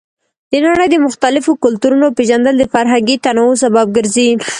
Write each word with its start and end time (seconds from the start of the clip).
د 0.51 0.53
نړۍ 0.65 0.87
د 0.91 0.95
مختلفو 1.07 1.51
کلتورونو 1.63 2.07
پیژندل 2.17 2.55
د 2.59 2.63
فرهنګي 2.73 3.15
تنوع 3.25 3.53
سبب 3.63 3.87
ګرځي. 3.97 4.29